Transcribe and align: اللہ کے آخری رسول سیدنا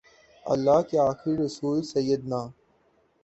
اللہ 0.45 0.81
کے 0.89 0.97
آخری 0.99 1.35
رسول 1.37 1.81
سیدنا 1.83 2.41